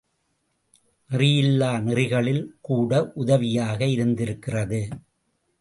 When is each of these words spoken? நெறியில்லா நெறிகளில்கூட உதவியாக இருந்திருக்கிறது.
நெறியில்லா 1.09 1.69
நெறிகளில்கூட 1.79 3.01
உதவியாக 3.13 3.85
இருந்திருக்கிறது. 3.85 4.81